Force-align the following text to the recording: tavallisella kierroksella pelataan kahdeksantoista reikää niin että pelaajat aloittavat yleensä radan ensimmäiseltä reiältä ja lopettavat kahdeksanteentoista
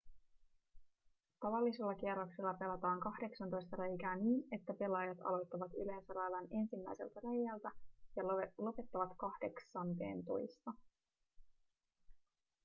tavallisella 1.39 1.95
kierroksella 1.95 2.53
pelataan 2.53 2.99
kahdeksantoista 2.99 3.75
reikää 3.75 4.15
niin 4.15 4.43
että 4.51 4.73
pelaajat 4.73 5.17
aloittavat 5.25 5.71
yleensä 5.83 6.13
radan 6.13 6.47
ensimmäiseltä 6.51 7.19
reiältä 7.23 7.71
ja 8.15 8.23
lopettavat 8.57 9.17
kahdeksanteentoista 9.17 10.71